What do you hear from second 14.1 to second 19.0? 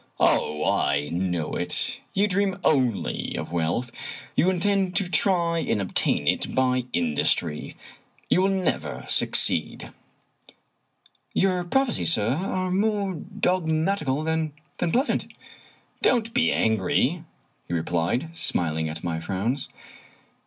than pleas ant." "Don't be angry," he replied, smiling